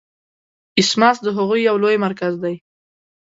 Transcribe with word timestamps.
اسماس 0.81 1.17
د 1.23 1.27
هغوی 1.37 1.59
یو 1.69 1.75
لوی 1.83 1.95
مرکز 2.05 2.33
دی. 2.43 2.55